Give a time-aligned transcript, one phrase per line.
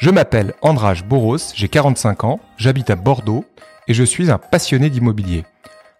[0.00, 3.44] Je m'appelle Andrage Boros, j'ai 45 ans, j'habite à Bordeaux
[3.86, 5.44] et je suis un passionné d'immobilier.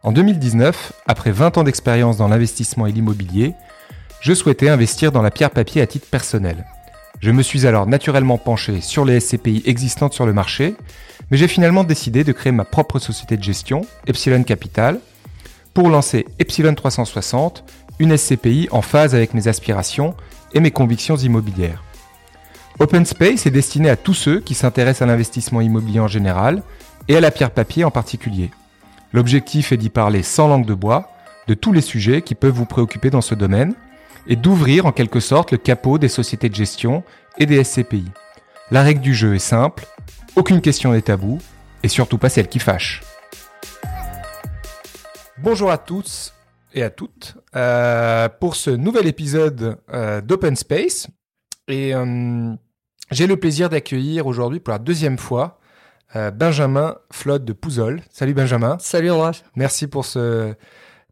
[0.02, 3.52] En 2019, après 20 ans d'expérience dans l'investissement et l'immobilier,
[4.22, 6.64] je souhaitais investir dans la pierre papier à titre personnel.
[7.20, 10.76] Je me suis alors naturellement penché sur les SCPI existantes sur le marché,
[11.30, 14.98] mais j'ai finalement décidé de créer ma propre société de gestion, Epsilon Capital,
[15.74, 17.64] pour lancer Epsilon 360,
[17.98, 20.14] une SCPI en phase avec mes aspirations
[20.54, 21.84] et mes convictions immobilières.
[22.80, 26.62] Open Space est destiné à tous ceux qui s'intéressent à l'investissement immobilier en général
[27.08, 28.50] et à la pierre papier en particulier.
[29.12, 31.10] L'objectif est d'y parler sans langue de bois
[31.46, 33.74] de tous les sujets qui peuvent vous préoccuper dans ce domaine
[34.26, 37.04] et d'ouvrir en quelque sorte le capot des sociétés de gestion
[37.36, 38.06] et des SCPI.
[38.70, 39.84] La règle du jeu est simple,
[40.34, 41.38] aucune question n'est tabou
[41.82, 43.02] et surtout pas celle qui fâche.
[45.36, 46.32] Bonjour à tous
[46.72, 51.08] et à toutes euh, pour ce nouvel épisode euh, d'Open Space.
[51.68, 52.54] Et euh,
[53.10, 55.58] j'ai le plaisir d'accueillir aujourd'hui pour la deuxième fois
[56.16, 58.02] euh, Benjamin Flotte de Pouzol.
[58.10, 58.76] Salut Benjamin.
[58.80, 59.32] Salut André.
[59.56, 60.54] Merci pour ce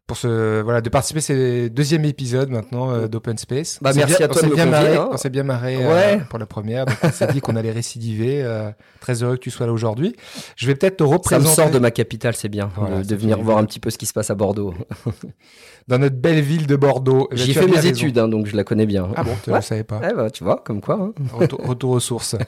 [0.09, 3.77] pour ce voilà de participer à ce deuxième épisode maintenant euh, d'Open Space.
[3.79, 5.09] Bah, merci bien- à toi on de s'est bien marré, hein.
[5.11, 6.87] on s'est bien marré euh, pour la première.
[6.87, 8.41] Donc on s'est dit qu'on allait récidiver.
[8.43, 10.15] euh, très heureux que tu sois là aujourd'hui.
[10.55, 13.15] Je vais peut-être te Ça me représenter sort de ma capitale, c'est bien Voilà, de,
[13.15, 14.73] venir voir un petit peu ce qui se passe à Bordeaux.
[15.87, 17.29] dans notre belle ville de Bordeaux.
[17.31, 17.87] J'y bien mes raison.
[17.89, 19.07] études, hein, donc je la connais bien.
[19.15, 19.59] Ah bon, tu ne Ouais.
[19.59, 20.01] le savais pas.
[20.03, 20.99] Eh ben, tu vois, comme quoi.
[21.01, 21.13] hein.
[21.33, 22.35] Retour, retour aux sources.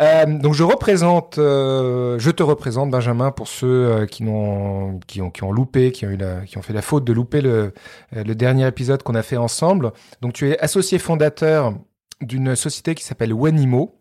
[0.00, 5.44] Euh, donc je représente, je te représente Benjamin pour ceux qui n'ont, qui ont, qui
[5.44, 7.72] ont loupé, qui ont eu la, qui ont fait la faute de louper le,
[8.16, 9.92] euh, le dernier épisode qu'on a fait ensemble.
[10.20, 11.74] Donc tu es associé fondateur
[12.20, 13.98] d'une société qui s'appelle Wenimo.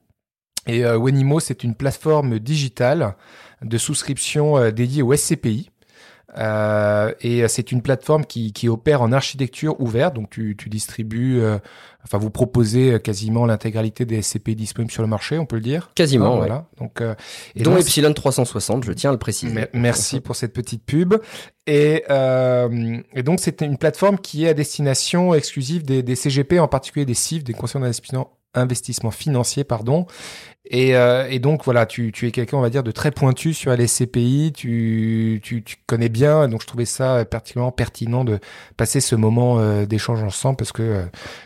[0.67, 3.15] Et euh, Wenimo, c'est une plateforme digitale
[3.61, 5.70] de souscription euh, dédiée au SCPI.
[6.37, 10.69] Euh, et euh, c'est une plateforme qui, qui opère en architecture ouverte, donc tu, tu
[10.69, 11.57] distribues, euh,
[12.05, 15.61] enfin vous proposez euh, quasiment l'intégralité des SCPI disponibles sur le marché, on peut le
[15.61, 15.91] dire.
[15.93, 16.37] Quasiment, Ah, ouais.
[16.37, 16.65] voilà.
[16.79, 17.15] Donc, euh,
[17.55, 19.53] et Dont Epsilon 360, je tiens à le préciser.
[19.53, 21.15] Mer- Merci pour cette petite pub.
[21.67, 26.59] Et, euh, et donc, c'est une plateforme qui est à destination exclusive des, des CGP,
[26.59, 30.05] en particulier des CIF, des conseils d'investissement investissement financier, pardon.
[30.65, 33.53] Et, euh, et donc, voilà, tu, tu es quelqu'un, on va dire, de très pointu
[33.53, 34.53] sur les SCPI.
[34.55, 36.47] Tu, tu, tu connais bien.
[36.47, 38.39] Donc, je trouvais ça particulièrement pertinent de
[38.77, 41.05] passer ce moment euh, d'échange ensemble parce que euh,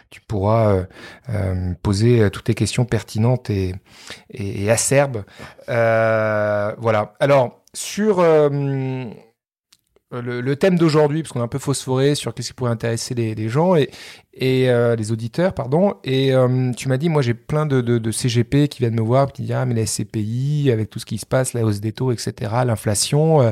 [0.09, 0.85] tu pourras
[1.29, 3.73] euh, poser toutes tes questions pertinentes et,
[4.31, 5.23] et, et acerbes.
[5.67, 7.13] Voilà.
[7.19, 8.23] Alors, sur
[10.11, 13.15] le, le thème d'aujourd'hui, parce qu'on a un peu phosphoré sur qu'est-ce qui pourrait intéresser
[13.15, 13.89] les, les gens et,
[14.33, 15.95] et euh, les auditeurs, pardon.
[16.03, 19.01] Et euh, tu m'as dit, moi j'ai plein de, de, de CGP qui viennent me
[19.01, 21.81] voir, qui disent ah mais la SCPI avec tout ce qui se passe, la hausse
[21.81, 23.41] des taux, etc., l'inflation.
[23.41, 23.51] euh,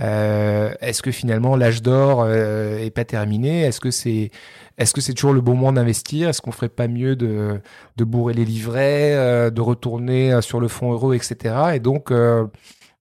[0.00, 3.62] euh, Est-ce que finalement l'âge d'or euh, est pas terminé?
[3.62, 4.30] Est-ce que c'est
[4.78, 6.30] est-ce que c'est toujours le bon moment d'investir?
[6.30, 7.60] Est-ce qu'on ferait pas mieux de,
[7.98, 11.54] de bourrer les livrets, euh, de retourner euh, sur le fonds euro, etc.
[11.74, 12.46] Et donc euh,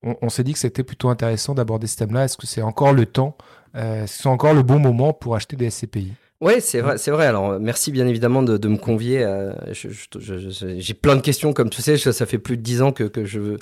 [0.03, 2.25] on, s'est dit que c'était plutôt intéressant d'aborder ce thème-là.
[2.25, 3.37] Est-ce que c'est encore le temps
[3.75, 6.97] euh, Est-ce que c'est encore le bon moment pour acheter des SCPI Ouais, c'est vrai,
[6.97, 7.25] c'est vrai.
[7.25, 9.21] Alors, euh, merci bien évidemment de, de me convier.
[9.25, 11.97] euh, je- je- J'ai plein de questions, comme tu sais.
[11.97, 13.57] Ça, ça fait plus de dix ans que, que je,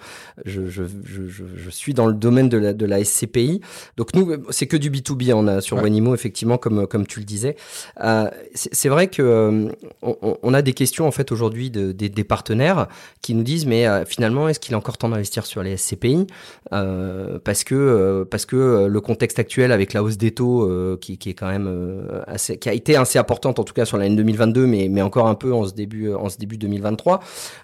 [0.46, 3.62] je, je, je, suis dans le domaine de la, de la SCPI.
[3.98, 5.34] Donc nous, euh, c'est que du B2B.
[5.34, 5.84] On a sur Ouais.
[5.86, 7.56] Wenimo, effectivement, comme, comme tu le disais.
[8.04, 9.70] Euh, c'est vrai que euh,
[10.04, 12.88] on, on a des questions en fait aujourd'hui de, des, des partenaires
[13.24, 16.28] qui nous disent, mais euh, finalement, est-ce qu'il est encore temps d'investir sur les SCPI
[16.74, 20.62] Euh, Parce que euh, parce que euh, le contexte actuel avec la hausse des taux
[20.70, 23.74] euh, qui, qui est quand même euh, assez, qui a été assez importante en tout
[23.74, 26.58] cas sur l'année 2022, mais mais encore un peu en ce début en ce début
[26.58, 27.20] 2023.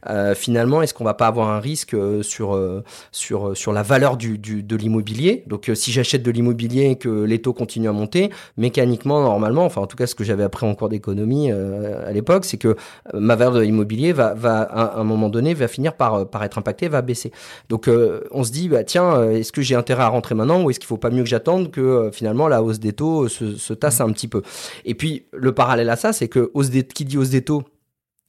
[0.09, 3.83] Euh, finalement, est-ce qu'on va pas avoir un risque euh, sur euh, sur sur la
[3.83, 5.43] valeur du, du de l'immobilier?
[5.47, 9.65] Donc, euh, si j'achète de l'immobilier et que les taux continuent à monter, mécaniquement, normalement,
[9.65, 12.57] enfin en tout cas ce que j'avais appris en cours d'économie euh, à l'époque, c'est
[12.57, 12.75] que euh,
[13.13, 16.43] ma valeur de l'immobilier va va à un moment donné va finir par euh, par
[16.43, 17.31] être impactée, va baisser.
[17.69, 20.61] Donc euh, on se dit bah tiens, euh, est-ce que j'ai intérêt à rentrer maintenant
[20.63, 23.23] ou est-ce qu'il faut pas mieux que j'attende que euh, finalement la hausse des taux
[23.23, 24.41] euh, se, se tasse un petit peu?
[24.85, 26.51] Et puis le parallèle à ça, c'est que
[26.93, 27.63] qui dit hausse des taux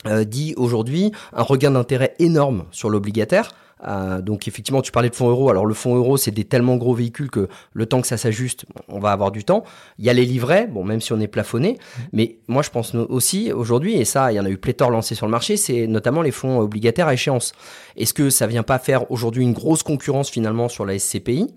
[0.07, 3.53] euh, dit aujourd'hui un regain d'intérêt énorme sur l'obligataire.
[3.87, 5.51] Euh, donc effectivement, tu parlais de fonds euros.
[5.51, 8.67] Alors le fonds euro, c'est des tellement gros véhicules que le temps que ça s'ajuste,
[8.89, 9.65] on va avoir du temps.
[9.99, 11.79] Il y a les livrets, bon même si on est plafonné,
[12.13, 15.15] mais moi je pense aussi aujourd'hui, et ça il y en a eu pléthore lancé
[15.15, 17.53] sur le marché, c'est notamment les fonds obligataires à échéance.
[17.97, 21.49] Est-ce que ça vient pas faire aujourd'hui une grosse concurrence finalement sur la SCPI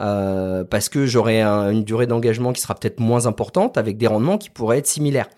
[0.00, 4.06] euh, parce que j'aurai un- une durée d'engagement qui sera peut-être moins importante avec des
[4.06, 5.28] rendements qui pourraient être similaires.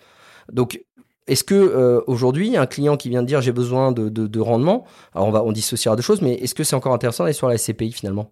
[0.51, 0.81] Donc
[1.27, 4.39] est-ce que euh, aujourd'hui, un client qui vient de dire j'ai besoin de, de, de
[4.39, 7.33] rendement, alors on va on dissociera deux choses, mais est-ce que c'est encore intéressant d'aller
[7.33, 8.31] sur la SCPI finalement?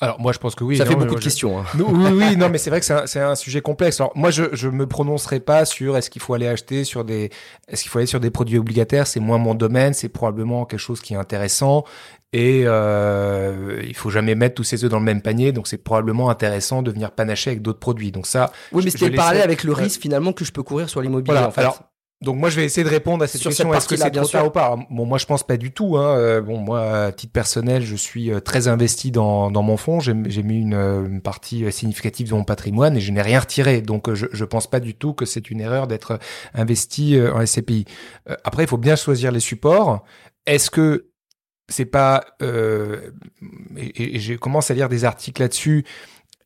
[0.00, 0.76] Alors moi je pense que oui.
[0.76, 1.58] Ça non, fait beaucoup de je- questions.
[1.58, 1.64] hein.
[1.76, 4.00] Oui, oui, oui, non, mais c'est vrai que c'est un, c'est un sujet complexe.
[4.00, 7.30] Alors moi, je je me prononcerai pas sur est-ce qu'il faut aller acheter sur des
[7.68, 9.06] est-ce qu'il faut aller sur des produits obligataires.
[9.08, 9.92] C'est moins mon domaine.
[9.92, 11.84] C'est probablement quelque chose qui est intéressant
[12.32, 15.52] et euh, il faut jamais mettre tous ses œufs dans le même panier.
[15.52, 18.12] Donc c'est probablement intéressant de venir panacher avec d'autres produits.
[18.12, 18.52] Donc ça.
[18.72, 21.34] Oui, mais c'était parallèle avec le risque finalement que je peux courir sur l'immobilier.
[21.34, 21.48] Voilà.
[21.48, 21.60] en fait.
[21.60, 21.80] Alors,
[22.22, 23.74] donc moi je vais essayer de répondre à cette Sur question.
[23.74, 24.38] Est-ce que c'est bien trop sûr.
[24.38, 24.76] tard ou pas?
[24.90, 25.96] Bon, moi je pense pas du tout.
[25.96, 26.16] Hein.
[26.16, 29.98] Euh, Bon, moi à titre personnel, je suis euh, très investi dans, dans mon fonds.
[30.00, 33.82] J'ai mis une, euh, une partie significative de mon patrimoine et je n'ai rien retiré.
[33.82, 36.18] Donc je je pense pas du tout que c'est une erreur d'être
[36.54, 37.84] investi en SCPI.
[38.44, 40.04] Après, il faut bien choisir les supports.
[40.46, 41.11] Est-ce que
[41.68, 43.10] c'est pas euh,
[43.76, 45.84] et, je commence à lire des articles là-dessus.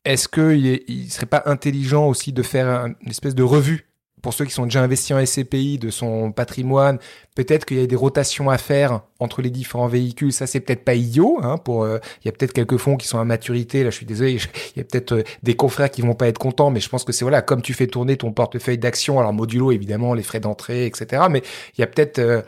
[0.05, 3.86] Est-ce qu'il il serait pas intelligent aussi de faire un- une espèce de revue
[4.27, 6.99] pour ceux qui sont déjà investis en SCPI de son patrimoine
[7.33, 10.33] Peut-être qu'il y a des rotations à faire entre les différents véhicules.
[10.33, 11.37] Ça, c'est peut-être pas idiot.
[11.43, 13.83] Hein, pour, euh, il y a peut-être quelques fonds qui sont à maturité.
[13.83, 14.37] Là, je suis désolé.
[14.39, 16.89] je- Il y a peut-être euh, des confrères qui vont pas être contents, mais je
[16.89, 20.23] pense que c'est voilà, comme tu fais tourner ton portefeuille d'actions, alors modulo évidemment les
[20.23, 21.23] frais d'entrée, etc.
[21.29, 21.41] Mais
[21.77, 22.41] il y a peut-être euh,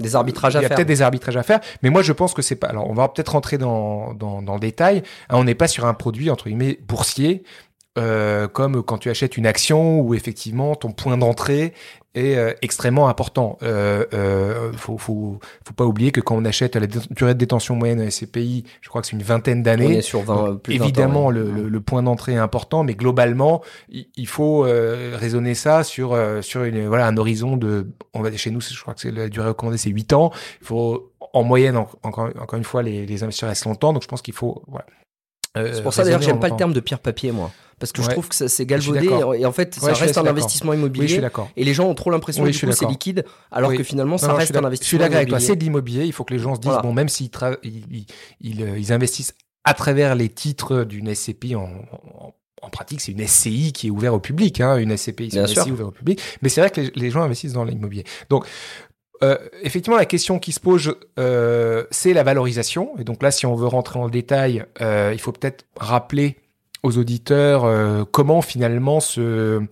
[0.00, 0.76] Des arbitrages il à y a faire.
[0.76, 2.68] peut-être des arbitrages à faire, mais moi je pense que c'est pas.
[2.68, 4.98] Alors on va peut-être rentrer dans, dans, dans le détail.
[5.30, 7.42] Hein, on n'est pas sur un produit entre guillemets boursier,
[7.98, 11.72] euh, comme quand tu achètes une action où effectivement ton point d'entrée
[12.16, 13.58] est euh, extrêmement important.
[13.62, 17.74] Euh, euh, faut, faut, faut pas oublier que quand on achète la durée de détention
[17.74, 19.96] moyenne à SCPI, je crois que c'est une vingtaine d'années.
[19.98, 22.84] est sur 20, plus de 20 ans, Évidemment, le, le, le point d'entrée est important,
[22.84, 27.56] mais globalement, il, il faut euh, raisonner ça sur euh, sur une, voilà un horizon
[27.56, 30.30] de, on va chez nous, je crois que c'est la durée recommandée, c'est 8 ans.
[30.60, 34.02] Il faut en moyenne, en- encore encore une fois, les, les investisseurs restent longtemps, donc
[34.02, 34.62] je pense qu'il faut.
[34.68, 34.86] Voilà.
[35.56, 37.92] Euh, C'est pour ça d'ailleurs que j'aime pas le terme de pierre papier moi, parce
[37.92, 39.08] que je trouve que ça- c'est galvaudé
[39.38, 41.48] et en fait ça Ouais, reste un investissement Oui, je immobilier suis d'accord.
[41.56, 43.76] et les gens ont trop l'impression Oui, que c'est liquide alors Oui.
[43.76, 45.38] que finalement ça Non, reste un investissement Je suis d'accord avec toi.
[45.38, 45.46] immobilier.
[45.46, 46.04] C'est de l'immobilier.
[46.06, 46.82] Il faut que les gens se disent Voilà.
[46.82, 47.30] bon, même s'ils
[47.62, 48.06] ils, ils,
[48.40, 49.34] ils, euh, ils investissent
[49.64, 53.90] à travers les titres d'une SCPI en, en, en pratique, c'est une SCI qui est
[53.90, 54.60] ouverte au public.
[54.60, 55.46] Hein, une SCPI, c'est une.
[55.46, 56.20] SCI ouverte au public.
[56.42, 58.04] Mais c'est vrai que les, les gens investissent dans l'immobilier.
[58.30, 58.46] Donc
[59.22, 62.98] euh, effectivement, la question qui se pose, euh, c'est la valorisation.
[62.98, 66.36] Et donc là, si on veut rentrer en détail, euh, il faut peut-être rappeler
[66.82, 69.64] aux auditeurs comment finalement se,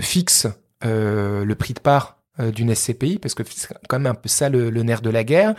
[0.00, 0.48] fixe
[0.82, 4.68] le prix de part d'une SCPI, parce que c'est quand même un peu ça le,
[4.68, 5.54] le nerf de la guerre.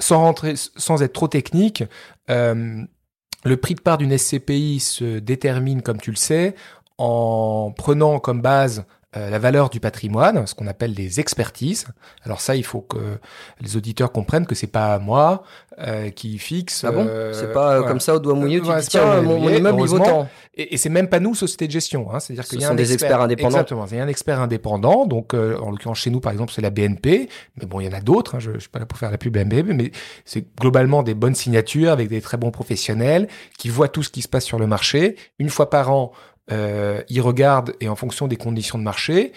[0.00, 1.84] Sans rentrer, sans être trop technique,
[2.26, 6.56] le prix de part d'une SCPI se détermine, comme tu le sais,
[6.98, 8.84] en prenant comme base
[9.16, 11.86] euh, la valeur du patrimoine, ce qu'on appelle des expertises.
[12.24, 13.18] Alors ça, il faut que
[13.60, 15.42] les auditeurs comprennent que c'est pas moi
[15.78, 16.84] euh, qui fixe.
[16.84, 17.06] Ah bon?
[17.08, 17.88] euh, C'est pas euh, voilà.
[17.88, 20.28] comme ça au doigt mouillé, tu Ouais, dis tiens, mon, mouillé, immeuble il vaut tant.
[20.54, 22.12] Et, et c'est même pas nous, société de gestion.
[22.12, 22.20] Hein.
[22.20, 23.48] C'est-à-dire Ce qu'il y a sont un des expert- experts indépendants.
[23.56, 23.86] Exactement.
[23.90, 25.06] Il y a un expert indépendant.
[25.06, 27.28] Donc, euh, en l'occurrence, chez nous, par exemple, c'est la BNP.
[27.58, 28.34] Mais bon, il y en a d'autres.
[28.36, 28.40] Hein.
[28.40, 29.92] Je, je suis pas là pour faire la pub BNP, mais
[30.24, 33.28] c'est globalement des bonnes signatures avec des très bons professionnels
[33.58, 35.16] qui voient tout ce qui se passe sur le marché.
[35.38, 36.12] Une fois par an,
[36.50, 39.32] euh, ils regardent et en fonction des conditions de marché,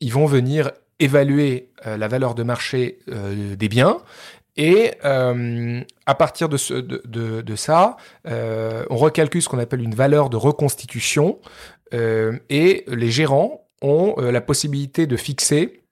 [0.00, 3.98] ils vont venir évaluer euh, la valeur de marché euh, des biens.
[4.56, 9.82] Et euh, à partir de, ce, de, de, de ça, on recalcule ce qu'on appelle
[9.82, 11.38] une valeur de reconstitution.
[11.92, 15.82] Et les gérants ont la possibilité de fixer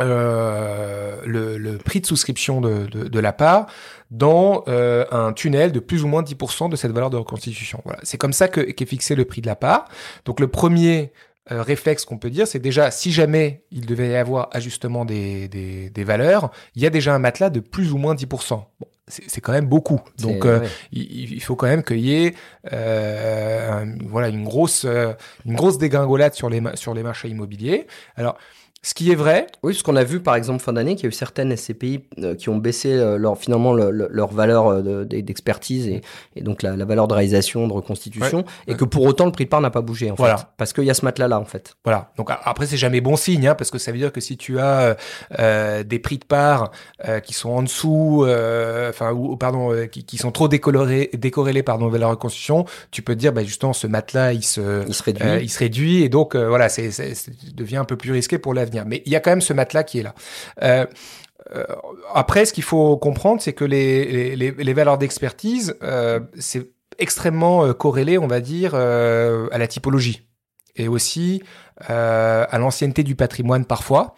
[0.00, 3.66] euh, le, le prix de souscription de, de, de la part
[4.10, 7.80] dans euh, un tunnel de plus ou moins 10% de cette valeur de reconstitution.
[7.84, 8.00] Voilà.
[8.02, 9.86] C'est comme ça que- qu'est fixé le prix de la part.
[10.24, 11.12] Donc le premier
[11.52, 15.48] euh, réflexe qu'on peut dire, c'est déjà si jamais il devait y avoir ajustement des,
[15.48, 18.26] des, des valeurs, il y a déjà un matelas de plus ou moins 10%.
[18.50, 18.66] Bon,
[19.08, 20.00] c'est c'est quand même beaucoup.
[20.20, 20.68] Donc C'est- euh, ouais.
[20.92, 22.34] il, il faut quand même qu'il y ait
[22.72, 24.84] euh, un- voilà une grosse
[25.46, 27.86] une grosse dégringolade sur les sur les marchés immobiliers.
[28.16, 28.36] Alors
[28.82, 31.06] ce qui est vrai, Oui, parce qu'on a vu par exemple fin d'année qu'il y
[31.06, 34.68] a eu certaines SCPI euh, qui ont baissé euh, leur, finalement le- le- leur valeur
[34.68, 36.00] euh, de- de- d'expertise et,
[36.34, 38.76] et donc la, la valeur de réalisation, de reconstitution, et ouais.
[38.78, 40.38] que pour autant le prix de part n'a pas bougé en Voilà.
[40.38, 41.74] fait, parce qu'il y a ce matelas là en fait.
[41.84, 42.10] Voilà.
[42.16, 44.58] Donc après c'est jamais bon signe, hein, parce que ça veut dire que si tu
[44.58, 44.96] as
[45.84, 46.70] des prix de part
[47.24, 48.24] qui sont en dessous,
[48.88, 53.14] enfin ou pardon, qui, qui sont trop décolorés, décorrélés pardon de la reconstruction, tu peux
[53.14, 55.26] te dire bah justement ce matelas il se Il se réduit.
[55.42, 56.90] il se réduit et donc voilà c'est-
[57.54, 58.69] devient un peu plus risqué pour l'avenir.
[58.86, 60.14] Mais il y a quand même ce matelas qui est là.
[60.62, 60.86] Euh,
[61.54, 61.64] euh,
[62.14, 68.18] après, ce qu'il faut comprendre, c'est que les, les, valeurs d'expertise, euh, c'est extrêmement corrélé,
[68.18, 70.26] on va dire, à la typologie
[70.76, 71.42] et aussi
[71.88, 74.14] à l'ancienneté du patrimoine parfois.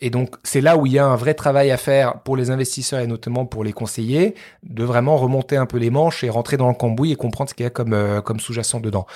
[0.00, 2.50] Et donc, c'est là où il y a un vrai travail à faire pour les
[2.50, 4.34] investisseurs et notamment pour les conseillers,
[4.64, 7.54] de vraiment remonter un peu les manches et rentrer dans le cambouis et comprendre ce
[7.54, 9.06] qu'il y a comme, comme sous-jacent dedans.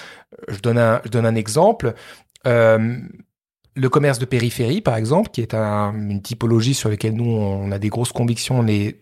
[0.48, 1.94] Je donne un, je donne un exemple.
[3.76, 7.70] Le commerce de périphérie, par exemple, qui est un- une typologie sur laquelle nous, on
[7.72, 9.00] a des grosses convictions, on est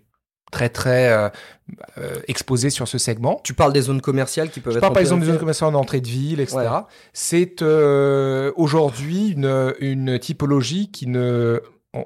[0.50, 1.28] très très euh,
[1.98, 3.38] euh, exposés sur ce segment.
[3.44, 4.80] Tu parles des zones commerciales qui peuvent Je être.
[4.80, 6.56] parle par exemple des zones commerciales en entrée de ville, etc.
[6.58, 6.66] Ouais.
[7.12, 11.60] C'est euh, aujourd'hui une, une typologie qui ne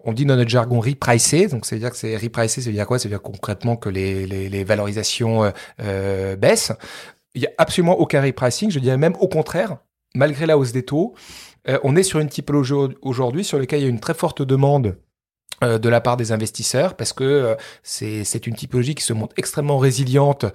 [0.04, 2.74] on dit dans notre jargon repricé, donc c'est à dire que c'est repricé, ça veut
[2.76, 2.98] dire quoi?
[3.00, 6.72] Ça veut dire concrètement que les, les, les valorisations euh, baissent.
[7.34, 9.78] Il y a absolument aucun repricing, je dirais même au contraire,
[10.14, 11.14] malgré la hausse des taux,
[11.68, 14.14] euh, on est sur une typologie au- aujourd'hui sur laquelle il y a une très
[14.14, 14.96] forte demande
[15.62, 19.34] euh, de la part des investisseurs parce que euh, c'est une typologie qui se montre
[19.36, 20.46] extrêmement résiliente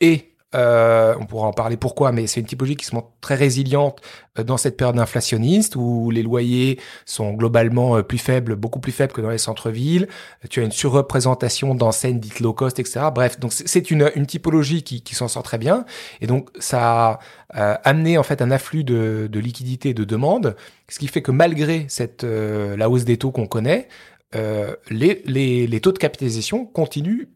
[0.00, 3.36] et euh, on pourra en parler pourquoi, mais c'est une typologie qui se montre très
[3.36, 4.00] résiliente
[4.38, 8.90] euh, dans cette période inflationniste où les loyers sont globalement euh, plus faibles, beaucoup plus
[8.92, 10.08] faibles que dans les centres-villes.
[10.48, 13.06] Tu as une surreprésentation d'enseignes dites low cost, etc.
[13.14, 15.84] Bref, donc c'est- c'est une, une typologie qui, qui s'en sort très bien.
[16.20, 16.80] Et donc ça
[17.10, 17.18] a
[17.56, 20.56] euh, amené en fait un afflux de, de liquidités et de demandes,
[20.88, 23.88] ce qui fait que malgré cette euh, la hausse des taux qu'on connaît,
[24.34, 27.26] euh, les, les, les taux de capitalisation continuent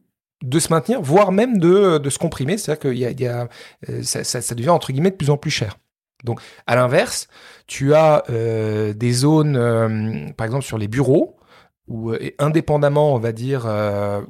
[0.44, 2.58] de se maintenir, voire même de, de se comprimer.
[2.58, 3.48] C'est-à-dire qu'il y a,
[3.88, 5.78] euh, ça, ça, devient entre guillemets de plus en plus cher.
[6.22, 7.28] Donc, à l'inverse,
[7.66, 11.36] tu as euh, des zones, euh, par exemple sur les bureaux,
[12.18, 13.66] et indépendamment, on va dire,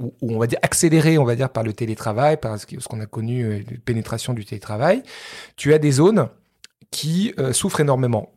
[0.01, 3.07] où on va dire accéléré, on va dire par le télétravail, par ce qu'on a
[3.07, 5.05] connu, de pénétration du télétravail,
[5.55, 6.29] tu as des zones
[6.91, 8.33] qui souffrent énormément.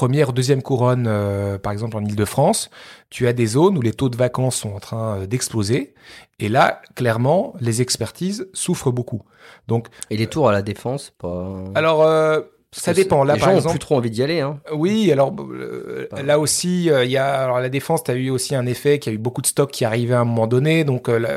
[0.00, 2.70] Euh, première, deuxième couronne, euh, par exemple en Ile-de-France,
[3.10, 5.94] tu as des zones où les taux de vacances sont en train euh, d'exploser.
[6.38, 9.22] Et là, clairement, les expertises souffrent beaucoup.
[9.68, 11.54] Donc, Et les tours à la défense, pas.
[11.74, 12.40] alors, euh,
[12.72, 13.24] ça dépend.
[13.24, 14.40] Là, les par gens ont plus trop envie d'y aller.
[14.40, 14.60] Hein.
[14.72, 18.30] oui, alors euh, là aussi, euh, il y a alors la défense, tu as eu
[18.30, 20.46] aussi un effet qu'il y a eu beaucoup de stocks qui arrivaient à un moment
[20.46, 21.30] donné, donc euh, là,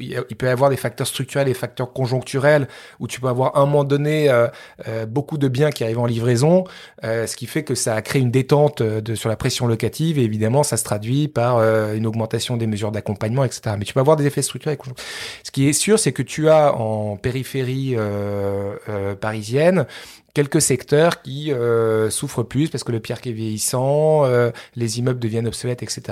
[0.00, 2.66] il peut y avoir des facteurs structurels et des facteurs conjoncturels
[2.98, 4.28] où tu peux avoir à un moment donné
[5.08, 6.64] beaucoup de biens qui arrivent en livraison,
[7.04, 10.18] euh, ce qui fait que ça a créé une détente de, sur la pression locative
[10.18, 11.60] et évidemment ça se traduit par
[11.94, 13.76] une augmentation des mesures d'accompagnement, etc.
[13.78, 14.78] Mais tu peux avoir des effets structurels.
[15.42, 19.86] Ce qui est sûr, c'est que tu as en périphérie euh, euh, parisienne
[20.36, 24.98] quelques secteurs qui euh, souffrent plus parce que le pierre qui est vieillissant, euh, les
[24.98, 26.02] immeubles deviennent obsolètes, etc.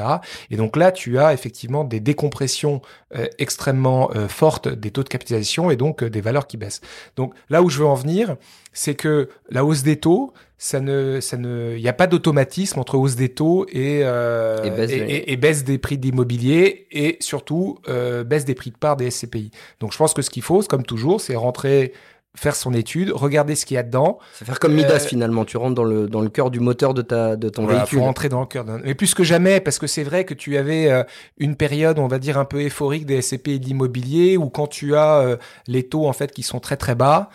[0.50, 2.80] Et donc là, tu as effectivement des décompressions
[3.16, 6.80] euh, extrêmement euh, fortes des taux de capitalisation et donc des valeurs qui baissent.
[7.16, 8.36] Donc là où je veux en venir,
[8.72, 12.80] c'est que la hausse des taux, ça ne, ça ne, il n'y a pas d'automatisme
[12.80, 15.98] entre hausse des taux et, euh, Et baisse et, des- et- et baisse des prix
[15.98, 19.50] de l'immobilier et surtout euh, baisse des prix de part des SCPI.
[19.80, 21.92] Donc je pense que ce qu'il faut, comme toujours, c'est rentrer
[22.36, 24.18] faire son étude, regarder ce qu'il y a dedans.
[24.34, 25.44] C'est faire comme Midas Euh, finalement.
[25.44, 27.98] Tu rentres dans le, dans le cœur du moteur de, ta, de ton Voilà, véhicule.
[28.00, 28.78] faut rentrer dans le cœur d'un.
[28.84, 31.04] Mais plus que jamais, parce que c'est vrai que tu avais euh,
[31.38, 34.66] une période, on va dire un peu euphorique des SCP et de l'immobilier, où quand
[34.66, 35.36] tu as euh,
[35.68, 37.30] les taux en fait qui sont très très bas,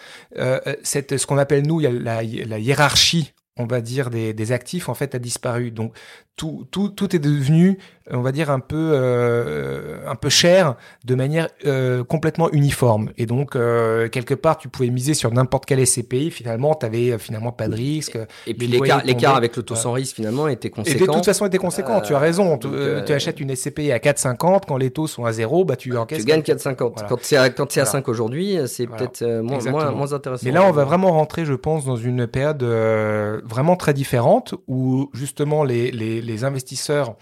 [0.83, 4.93] cette, ce qu'on appelle nous la, la hiérarchie, on va dire des, des actifs en
[4.93, 5.71] fait a disparu.
[5.71, 5.93] Donc
[6.35, 7.77] tout tout tout est devenu,
[8.11, 10.75] on va dire un peu euh, un peu cher
[11.05, 13.11] de manière euh, complètement uniforme.
[13.17, 17.17] Et donc euh, quelque part tu pouvais miser sur n'importe quel SCPI, finalement tu avais
[17.17, 18.17] finalement pas de risque.
[18.47, 21.05] Et puis l'écart, l'écart avec le taux sans risque finalement était Et conséquent.
[21.05, 22.01] de toute façon, était conséquent.
[22.01, 22.57] tu as Euh, raison.
[22.57, 25.65] Tu, euh, euh, tu achètes une SCPI à 4,50 quand les taux sont à zéro,
[25.65, 26.19] bah tu encaisses.
[26.19, 26.93] tu gagnes 4,50.
[26.93, 27.09] Voilà.
[27.09, 27.99] Quand c'est à, quand c'est à Voilà.
[27.99, 28.99] 5 aujourd'hui, c'est Voilà.
[29.05, 30.43] peut-être euh, moins, moins, moins intéressant.
[30.45, 34.55] Mais là, on va vraiment rentrer, je pense, dans une période euh, vraiment très différente
[34.67, 37.15] où justement les, les, les investisseurs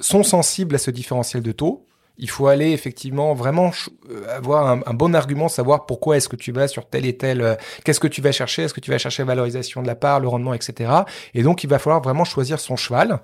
[0.00, 1.86] sont sensibles à ce différentiel de taux.
[2.18, 3.72] Il faut aller effectivement vraiment
[4.08, 7.42] euh, avoir un, bon argument, savoir pourquoi est-ce que tu vas sur tel et tel,
[7.42, 9.96] euh, qu'est-ce que tu vas chercher, est-ce que tu vas chercher la valorisation de la
[9.96, 10.90] part, le rendement, etc.
[11.34, 13.20] Et donc il va falloir vraiment choisir son cheval.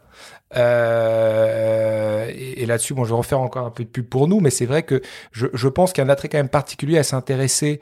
[0.57, 4.41] Euh, et, et là-dessus, bon, je vais refaire encore un peu de pub pour nous,
[4.41, 5.00] mais c'est vrai que
[5.31, 7.81] je, je pense qu'il y a un attrait quand même particulier à s'intéresser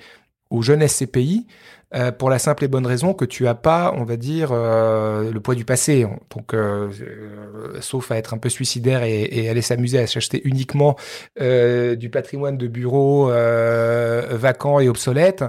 [0.50, 1.46] aux jeunes SCPI
[1.92, 5.32] euh, pour la simple et bonne raison que tu as pas, on va dire, euh,
[5.32, 6.06] le poids du passé.
[6.36, 6.88] Donc, euh,
[7.80, 10.96] sauf à être un peu suicidaire et, et aller s'amuser à s'acheter uniquement
[11.40, 15.44] du patrimoine de bureaux vacants et obsolètes.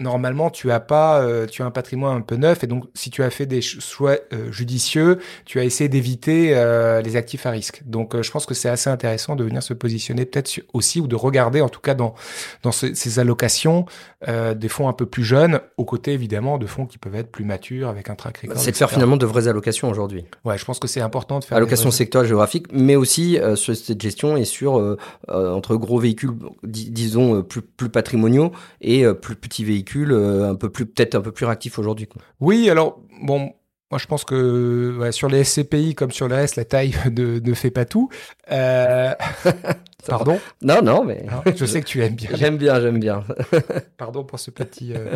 [0.00, 3.10] Normalement, tu as pas, euh, tu as un patrimoine un peu neuf et donc si
[3.10, 7.46] tu as fait des ch- choix euh, judicieux, tu as essayé d'éviter euh, les actifs
[7.46, 7.82] à risque.
[7.84, 11.14] Donc, je pense que c'est assez intéressant de venir se positionner peut-être aussi ou de
[11.14, 12.14] regarder, en tout cas dans
[12.62, 13.84] dans ce- ces allocations,
[14.26, 17.44] des fonds un peu plus jeunes, aux côtés évidemment de fonds qui peuvent être plus
[17.44, 18.58] matures avec un track record.
[18.58, 20.24] C'est de faire finalement de vraies allocations aujourd'hui.
[20.44, 21.56] Ouais, je pense que c'est important de faire.
[21.58, 24.96] Allocation des- sectorielle géographique, mais aussi sur cette gestion et sur
[25.28, 26.30] entre gros véhicules,
[26.64, 29.81] dis- disons plus, plus patrimoniaux et plus petits véhicules,
[30.12, 32.08] euh, un peu plus peut-être un peu plus réactifs aujourd'hui.
[32.40, 33.52] Oui, alors bon,
[33.92, 37.70] moi, je pense que sur les SCPI, comme sur le reste, la taille ne, fait
[37.70, 38.08] pas tout.
[38.50, 39.12] Euh...
[40.08, 40.40] Pardon?
[40.62, 41.26] Non, non, mais.
[41.54, 42.30] je sais que tu aimes bien.
[42.32, 43.22] J'aime bien, j'aime bien.
[43.98, 44.94] Pardon pour ce petit.
[44.94, 45.14] Euh...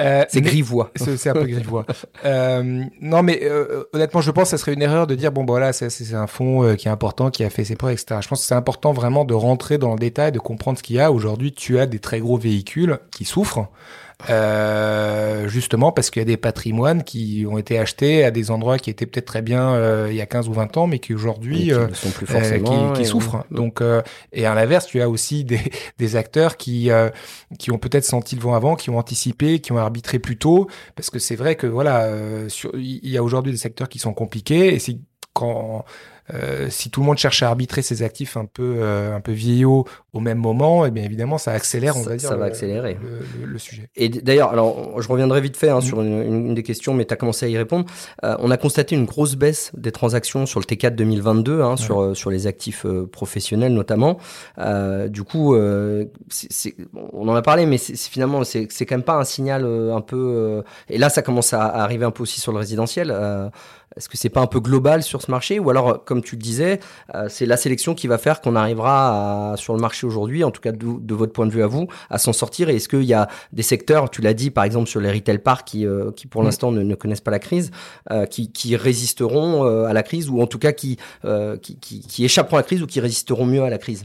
[0.00, 0.90] euh c'est grivois.
[0.96, 1.86] C'est un peu grivois.
[2.24, 3.48] non, mais
[3.92, 6.26] honnêtement, je pense que ça serait une erreur de dire bon, bah, voilà, c'est un
[6.26, 8.18] fonds qui est important, qui a fait ses preuves, etc.
[8.22, 10.96] Je pense que c'est important vraiment de rentrer dans le détail, de comprendre ce qu'il
[10.96, 11.12] y a.
[11.12, 13.68] Aujourd'hui, tu as des très gros véhicules qui souffrent.
[14.30, 18.78] Euh, justement parce qu'il y a des patrimoines qui ont été achetés à des endroits
[18.78, 21.12] qui étaient peut-être très bien euh, il y a 15 ou 20 ans, mais qui
[21.12, 23.44] aujourd'hui euh, sont plus forcément qui, qui souffrent.
[23.50, 23.82] Donc
[24.32, 25.60] et à l'inverse, tu as aussi des,
[25.98, 26.90] des acteurs qui
[27.58, 30.66] qui ont peut-être senti le vent avant, qui ont anticipé, qui ont arbitré plus tôt,
[30.94, 32.08] parce que c'est vrai que voilà,
[32.74, 34.96] il y a aujourd'hui des secteurs qui sont compliqués et c'est
[35.36, 35.84] quand
[36.34, 39.32] euh, si tout le monde cherche à arbitrer ses actifs un peu euh, un peu
[39.32, 42.46] vieillots au même moment, et eh bien évidemment ça accélère, on va dire, ça va
[42.46, 42.98] accélérer
[43.44, 43.90] le, sujet.
[43.96, 45.82] Et d'ailleurs, alors je reviendrai vite fait hein, mm.
[45.82, 47.86] sur une, une, des questions, mais tu as commencé à y répondre.
[48.24, 52.16] Euh, on a constaté une grosse baisse des transactions sur le T4 2022, hein, sur
[52.16, 54.18] sur les actifs professionnels notamment.
[55.08, 55.56] du coup,
[56.28, 56.74] c'est
[57.12, 60.64] on en a parlé, mais c'est finalement c'est quand même pas un signal un peu.
[60.88, 63.12] et là, ça commence à, à, arriver un peu aussi sur le résidentiel.
[63.96, 66.42] Est-ce que c'est pas un peu global sur ce marché ou alors, comme tu le
[66.42, 66.80] disais,
[67.14, 70.60] euh, c'est la sélection qui va faire qu'on arrivera sur le marché aujourd'hui, en tout
[70.60, 72.68] cas de, votre point de vue à vous, à s'en sortir?
[72.68, 75.38] Et est-ce qu'il y a des secteurs, tu l'as dit par exemple sur les retail
[75.38, 76.44] parks qui, euh, qui pour mm.
[76.44, 77.70] l'instant ne, ne, connaissent pas la crise,
[78.10, 80.98] euh, qui, qui, résisteront à la crise ou en tout cas qui,
[81.62, 84.04] qui, qui, qui échapperont à la crise ou qui résisteront mieux à la crise?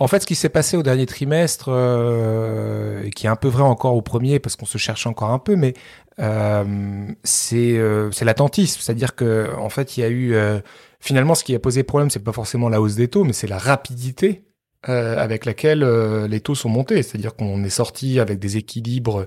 [0.00, 3.62] En fait, ce qui s'est passé au dernier trimestre, euh, qui est un peu vrai
[3.62, 5.74] encore au premier, parce qu'on se cherche encore un peu, mais
[6.18, 10.60] euh, c'est euh, l'attentisme, c'est-à-dire que en fait, il y a eu euh,
[11.00, 13.46] finalement ce qui a posé problème, c'est pas forcément la hausse des taux, mais c'est
[13.46, 14.44] la rapidité
[14.82, 15.84] avec laquelle
[16.24, 19.26] les taux sont montés, c'est-à-dire qu'on est sorti avec des équilibres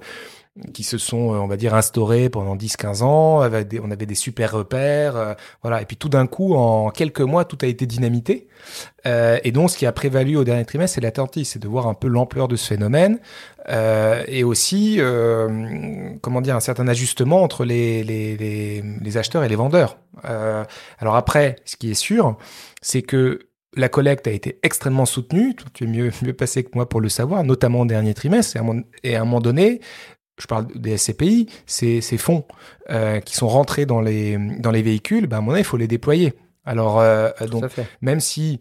[0.73, 3.39] qui se sont, euh, on va dire, instaurés pendant 10-15 ans.
[3.39, 5.33] On avait des super repères, euh,
[5.63, 5.81] voilà.
[5.81, 8.47] Et puis tout d'un coup, en quelques mois, tout a été dynamité.
[9.07, 11.87] Euh, et donc, ce qui a prévalu au dernier trimestre, c'est l'attentisme, c'est de voir
[11.87, 13.19] un peu l'ampleur de ce phénomène
[14.27, 14.99] et aussi,
[16.21, 19.97] comment dire, un certain ajustement entre les acheteurs et les vendeurs.
[20.99, 22.37] alors après, ce qui est sûr,
[22.81, 25.55] c'est que la collecte a été extrêmement soutenue.
[25.73, 28.57] Tu es mieux, mieux passé que moi pour le savoir, notamment au dernier trimestre.
[29.03, 29.79] Et à un moment donné,
[30.39, 32.45] je parle des SCPI, ces, ces fonds
[32.89, 35.77] euh, qui sont rentrés dans les, dans les véhicules, ben, à mon avis, il faut
[35.77, 36.33] les déployer.
[36.65, 37.65] Alors, euh, donc,
[38.01, 38.59] même si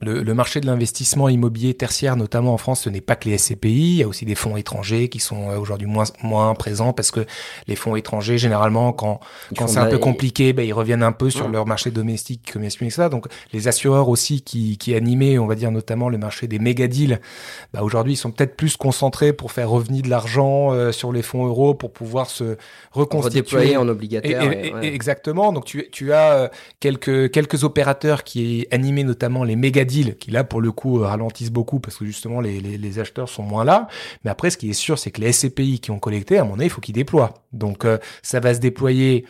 [0.00, 3.38] le, le, marché de l'investissement immobilier tertiaire, notamment en France, ce n'est pas que les
[3.38, 3.68] SCPI.
[3.68, 7.10] Il y a aussi des fonds étrangers qui sont euh, aujourd'hui moins, moins présents parce
[7.10, 7.26] que
[7.66, 9.20] les fonds étrangers, généralement, quand,
[9.56, 12.64] quand c'est un peu compliqué, ben, ils reviennent un peu sur leur marché domestique, comme
[12.64, 13.08] expliqué ça.
[13.08, 16.86] Donc, les assureurs aussi qui, qui animaient, on va dire, notamment le marché des méga
[16.86, 17.20] deals,
[17.72, 21.22] ben, aujourd'hui, ils sont peut-être plus concentrés pour faire revenir de l'argent euh, sur les
[21.22, 22.56] fonds euros pour pouvoir se
[22.92, 23.40] reconstituer.
[23.40, 24.42] Redéployer en obligataire.
[24.82, 25.52] Exactement.
[25.52, 30.30] Donc, tu, tu as euh, quelques, quelques opérateurs qui animaient notamment les méga deals qui
[30.30, 33.88] là pour le coup ralentissent beaucoup parce que justement les acheteurs sont moins là.
[34.24, 36.54] Mais après, ce qui est sûr, c'est que les SCPI qui ont collecté, à mon
[36.54, 37.34] avis, il faut qu'ils déploient.
[37.52, 39.26] Donc euh, ça va se déployer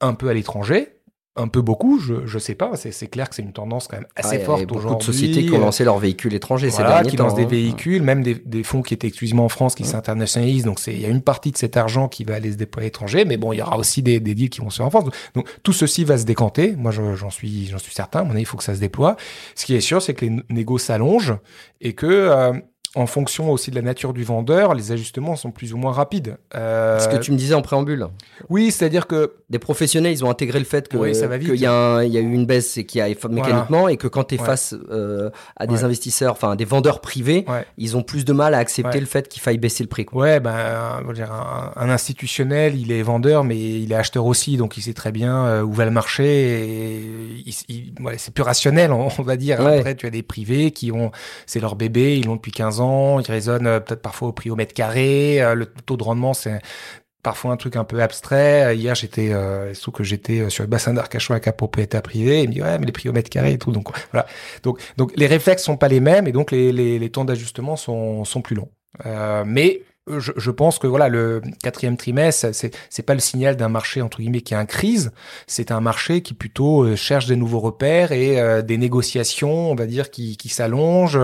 [0.00, 0.97] un peu à l'étranger,
[1.38, 2.72] un peu beaucoup, je, je sais pas.
[2.74, 4.88] C'est clair que c'est une tendance quand même assez forte aujourd'hui.
[4.88, 7.24] Beaucoup de sociétés qui ont lancé leurs véhicules étrangers voilà, ces derniers qui temps.
[7.24, 7.48] lancent des hein.
[7.48, 10.64] véhicules, même des, des, fonds qui étaient exclusivement en France, qui s'internationalisent.
[10.64, 13.24] Donc il y a une partie de cet argent qui va aller se déployer étranger,
[13.24, 15.04] mais bon, il y aura aussi des, des deals qui vont se faire en France.
[15.04, 16.74] Donc, donc tout ceci va se décanter.
[16.76, 18.20] Moi, j'en suis, j'en suis certain.
[18.20, 19.16] À mon avis, il faut que ça se déploie.
[19.54, 21.36] Ce qui est sûr, c'est que les négos s'allongent
[21.80, 22.52] et que euh,
[22.98, 26.36] en fonction aussi de la nature du vendeur, les ajustements sont plus ou moins rapides.
[26.56, 26.98] Euh...
[26.98, 28.08] Ce que tu me disais en préambule.
[28.48, 32.02] Oui, c'est-à-dire que des professionnels, ils ont intégré le fait que oui, qu'il y, a
[32.02, 34.34] il y a eu une baisse et qu'il y a mécaniquement et que quand tu
[34.34, 34.44] es ouais.
[34.44, 35.84] face euh, à des ouais.
[35.84, 37.64] investisseurs, enfin des vendeurs privés, ouais.
[37.76, 40.04] ils ont plus de mal à accepter le fait qu'il faille baisser le prix.
[40.04, 40.22] Quoi.
[40.22, 44.82] Ouais, ben un, un, institutionnel, il est vendeur, mais il est acheteur aussi, donc il
[44.82, 47.44] sait très bien euh, où va le marché.
[48.16, 49.60] C'est plus rationnel, on, on va dire.
[49.60, 51.12] Après, tu as des privés qui ont,
[51.46, 52.87] c'est leur bébé, ils l'ont depuis 15 ans
[53.20, 55.40] il résonne euh, peut-être parfois au prix au mètre carré.
[55.42, 56.60] Euh, le taux de rendement, c'est
[57.22, 58.76] parfois un truc un peu abstrait.
[58.76, 62.42] Hier, j'étais, euh, que j'étais euh, sur le bassin d'Arcachon avec un propriétaire privé.
[62.42, 63.72] Il me dit ouais, mais les prix au mètre carré et tout.
[63.72, 64.26] Donc voilà.
[64.62, 68.70] Donc les réflexes sont pas les mêmes et donc les temps d'ajustement sont plus longs.
[69.06, 69.82] Euh, mais
[70.18, 74.02] je, je, pense que voilà le quatrième trimestre, c'est c'est pas le signal d'un marché
[74.02, 75.12] entre guillemets qui est en crise.
[75.46, 79.74] C'est un marché qui plutôt euh, cherche des nouveaux repères et euh, des négociations, on
[79.74, 81.20] va dire, qui, qui s'allongent.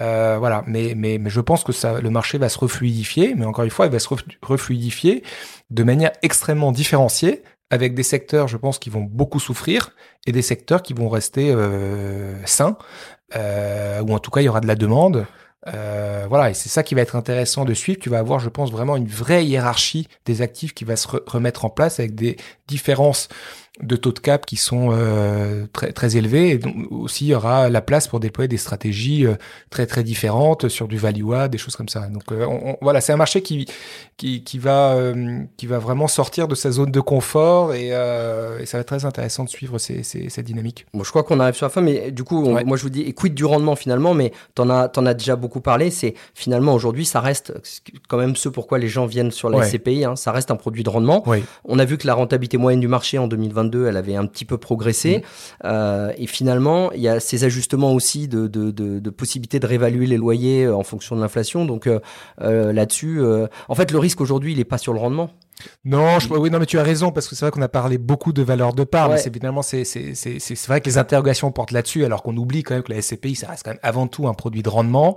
[0.00, 0.62] Euh, voilà.
[0.66, 3.34] Mais, mais mais je pense que ça, le marché va se refluidifier.
[3.36, 4.08] Mais encore une fois, il va se
[4.42, 5.22] refluidifier
[5.70, 9.92] de manière extrêmement différenciée avec des secteurs, je pense, qui vont beaucoup souffrir
[10.26, 12.76] et des secteurs qui vont rester euh, sains,
[13.34, 15.26] euh, ou en tout cas, il y aura de la demande.
[15.68, 17.98] Euh, voilà, et c'est ça qui va être intéressant de suivre.
[18.00, 21.64] Tu vas avoir, je pense, vraiment une vraie hiérarchie des actifs qui va se remettre
[21.64, 23.28] en place avec des différences
[23.80, 26.50] de taux de cap qui sont euh, très très élevés.
[26.50, 29.34] Et donc aussi il y aura la place pour déployer des stratégies euh,
[29.70, 32.00] très très différentes sur du value add des choses comme ça.
[32.08, 33.66] Donc euh, on, voilà c'est un marché qui
[34.18, 34.96] qui, qui va
[35.56, 39.04] qui va vraiment sortir de sa zone de confort et, et ça va être très
[39.04, 40.86] intéressant de suivre ces, ces, cette dynamique.
[40.92, 43.02] Bon je crois qu'on arrive sur la fin mais du coup moi je vous dis
[43.02, 45.90] écoute du rendement finalement mais t'en as t'en as déjà beaucoup parlé.
[45.90, 47.54] C'est finalement aujourd'hui ça reste
[48.08, 50.84] quand même ce pourquoi les gens viennent sur la SCPI hein, ça reste un produit
[50.84, 51.24] de rendement.
[51.64, 53.28] On a vu que la rentabilité moyenne du marché en
[53.64, 55.18] 2022 elle avait un petit peu progressé.
[55.18, 55.22] Mm.
[55.64, 60.06] Euh, et finalement, il y a ces ajustements aussi de, de, de, possibilité de réévaluer
[60.06, 61.64] les loyers euh, en fonction de l'inflation.
[61.64, 62.00] Donc euh,
[62.72, 63.20] là-dessus,
[63.68, 65.30] en fait, le risque aujourd'hui, il n'est pas sur le rendement.
[65.84, 67.98] Non, je, oui, non, mais tu as raison parce que c'est vrai qu'on a parlé
[67.98, 71.50] beaucoup de valeur de part, mais c'est finalement c'est c'est c'est vrai que les interrogations
[71.52, 74.06] portent là-dessus, alors qu'on oublie quand même que la SCPI ça reste quand même avant
[74.06, 75.16] tout un produit de rendement.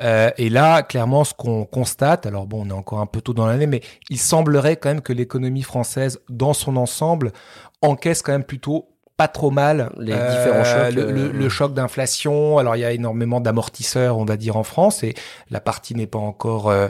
[0.00, 3.34] Euh, et là, clairement, ce qu'on constate, alors bon, on est encore un peu tôt
[3.34, 7.32] dans l'année, mais il semblerait quand même que l'économie française, dans son ensemble,
[7.82, 12.58] encaisse quand même plutôt pas trop mal les différents chocs, le, le, choc d'inflation.
[12.58, 15.14] Alors il y a énormément d'amortisseurs, on va dire en France, et
[15.50, 16.88] la partie n'est pas encore euh,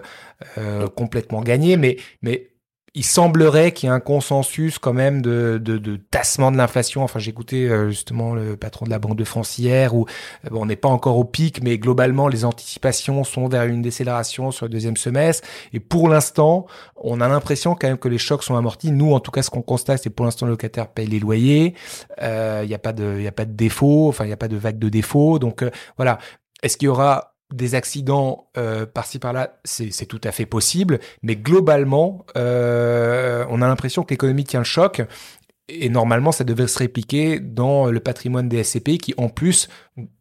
[0.57, 2.49] euh, complètement gagnée, mais mais
[2.97, 7.03] il semblerait qu'il y ait un consensus quand même de, de, tassement de l'inflation.
[7.03, 10.07] Enfin, j'ai écouté euh, justement le patron de la Banque de France hier, où
[10.45, 14.53] euh, on n'est pas encore au pic, mais globalement, les anticipations sont vers une décélération
[14.53, 15.47] sur le deuxième semestre.
[15.73, 18.93] Et pour l'instant, on a l'impression quand même que les chocs sont amortis.
[18.93, 21.75] Nous, en tout cas, ce qu'on constate, c'est pour l'instant, le locataire paye les loyers.
[22.23, 24.09] Euh, il n'y a pas de, il a pas de défaut.
[24.09, 25.41] Enfin, il n'y a pas de vague de défaut.
[25.41, 25.65] Donc
[25.97, 26.19] voilà.
[26.63, 31.37] Est-ce qu'il y aura des accidents euh, par-ci par-là, c'est tout à fait possible, mais
[31.37, 35.03] globalement, euh, on a l'impression que l'économie tient le choc.
[35.69, 39.69] Et normalement, ça devrait se répliquer dans le patrimoine des SCP qui, en plus,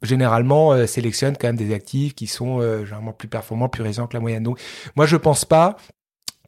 [0.01, 4.13] généralement, euh, sélectionnent quand même des actifs qui sont généralement plus performants, plus résistants que
[4.13, 4.43] la moyenne.
[4.43, 4.59] Donc,
[4.95, 5.75] moi, je pense pas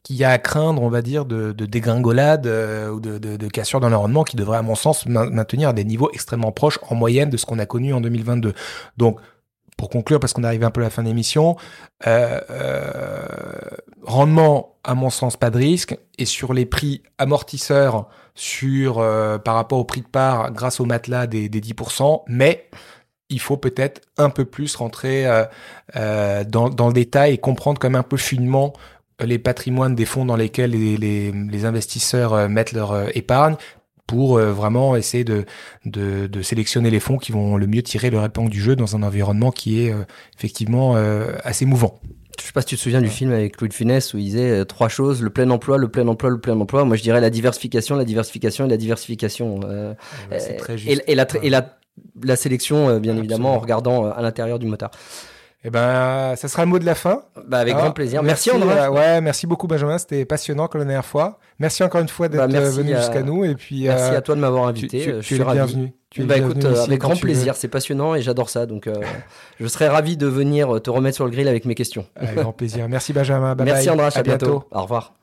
[0.03, 3.89] qu'il y a à craindre, on va dire, de, de dégringolade ou de, cassure dans
[3.89, 7.45] l'environnement qui devrait, à mon sens, maintenir des niveaux extrêmement proches en moyenne de ce
[7.45, 8.53] qu'on a connu en 2022.
[8.95, 9.19] Donc,
[9.77, 11.57] pour conclure, parce qu'on arrive un peu à la fin de l'émission,
[12.07, 13.25] euh, euh,
[14.03, 15.97] rendement, à mon sens, pas de risque.
[16.17, 20.85] Et sur les prix amortisseurs, sur euh, par rapport au prix de part, grâce au
[20.85, 22.69] matelas des, des 10%, mais
[23.29, 25.45] il faut peut-être un peu plus rentrer euh,
[25.95, 28.73] euh, dans, dans, le détail et comprendre comme un peu finement
[29.19, 33.55] les patrimoines des fonds dans lesquels les, les, les investisseurs mettent leur épargne
[34.07, 35.45] pour euh, vraiment essayer de,
[35.85, 38.95] de, de, sélectionner les fonds qui vont le mieux tirer le épingle du jeu dans
[38.95, 40.03] un environnement qui est euh,
[40.37, 41.99] effectivement euh, assez mouvant.
[42.39, 44.25] Je sais pas si tu te souviens du film avec Louis de Funès où il
[44.25, 46.83] disait trois choses le plein emploi, le plein emploi, le plein emploi.
[46.83, 49.61] Moi, je dirais la diversification, la diversification et la diversification.
[50.37, 51.01] c'est très juste.
[51.07, 51.77] Et, la, et la,
[52.21, 54.91] la sélection, bien évidemment, en regardant à l'intérieur du motard.
[55.67, 57.23] Eh ben, ça sera le mot de la fin.
[57.47, 58.21] Bah, avec grand plaisir.
[58.21, 58.87] Merci, André.
[58.87, 61.39] ouais, merci beaucoup Benjamin, c'était passionnant comme la dernière fois.
[61.57, 64.35] Merci encore une fois d'être bah, venu jusqu'à nous et puis merci euh, à toi
[64.35, 65.19] de m'avoir invité.
[65.21, 65.93] Tu, tu, es bienvenu.
[66.11, 68.67] Tu bah, écoute, avec grand plaisir, c'est passionnant et j'adore ça.
[68.67, 68.93] Donc, euh,
[69.59, 72.05] je serais ravi de venir te remettre sur le grill avec mes questions.
[72.15, 72.87] Avec grand plaisir.
[72.87, 73.55] Merci Benjamin.
[73.55, 74.65] Bye merci André, à, bientôt.
[74.69, 75.15] Au revoir.